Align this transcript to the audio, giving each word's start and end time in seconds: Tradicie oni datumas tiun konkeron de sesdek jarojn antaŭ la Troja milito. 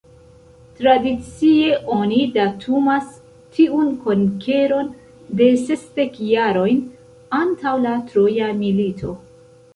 Tradicie 0.77 1.75
oni 1.95 2.21
datumas 2.37 3.11
tiun 3.57 3.91
konkeron 4.07 4.89
de 5.43 5.51
sesdek 5.67 6.19
jarojn 6.31 6.83
antaŭ 7.43 7.77
la 7.85 7.95
Troja 8.11 8.51
milito. 8.67 9.17